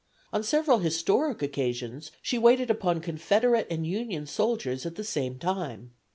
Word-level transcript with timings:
On 0.33 0.41
several 0.41 0.79
historic 0.79 1.43
occasions 1.43 2.09
she 2.23 2.39
waited 2.39 2.71
upon 2.71 3.01
Confederate 3.01 3.67
and 3.69 3.85
Union 3.85 4.25
soldiers 4.25 4.83
at 4.83 4.95
the 4.95 5.03
same 5.03 5.37
time. 5.37 5.91